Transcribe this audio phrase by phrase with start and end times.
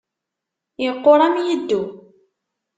[0.87, 1.85] Iqquṛ am yiddew.